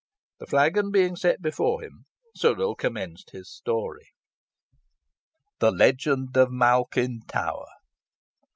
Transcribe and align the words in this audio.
The 0.39 0.47
flagon 0.47 0.89
being 0.89 1.15
set 1.15 1.43
before 1.43 1.83
him, 1.83 2.05
Sudall 2.35 2.73
commenced 2.75 3.29
his 3.33 3.53
story: 3.53 4.07
The 5.59 5.69
Legend 5.69 6.35
of 6.37 6.49
Malkin 6.51 7.19
Tower. 7.27 7.67